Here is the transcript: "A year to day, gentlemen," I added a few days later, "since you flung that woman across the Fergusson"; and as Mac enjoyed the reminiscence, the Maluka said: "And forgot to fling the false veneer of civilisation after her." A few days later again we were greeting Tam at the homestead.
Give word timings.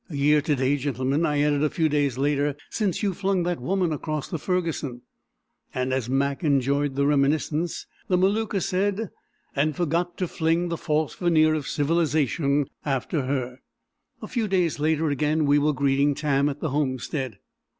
"A 0.09 0.15
year 0.15 0.41
to 0.41 0.55
day, 0.55 0.77
gentlemen," 0.77 1.27
I 1.27 1.41
added 1.41 1.63
a 1.63 1.69
few 1.69 1.87
days 1.87 2.17
later, 2.17 2.55
"since 2.71 3.03
you 3.03 3.13
flung 3.13 3.43
that 3.43 3.61
woman 3.61 3.93
across 3.93 4.27
the 4.27 4.39
Fergusson"; 4.39 5.03
and 5.75 5.93
as 5.93 6.09
Mac 6.09 6.43
enjoyed 6.43 6.95
the 6.95 7.05
reminiscence, 7.05 7.85
the 8.07 8.17
Maluka 8.17 8.61
said: 8.63 9.11
"And 9.55 9.75
forgot 9.75 10.17
to 10.17 10.27
fling 10.27 10.69
the 10.69 10.75
false 10.77 11.13
veneer 11.13 11.53
of 11.53 11.67
civilisation 11.67 12.65
after 12.83 13.25
her." 13.27 13.59
A 14.23 14.27
few 14.27 14.47
days 14.47 14.79
later 14.79 15.11
again 15.11 15.45
we 15.45 15.59
were 15.59 15.71
greeting 15.71 16.15
Tam 16.15 16.49
at 16.49 16.61
the 16.61 16.69
homestead. 16.69 17.37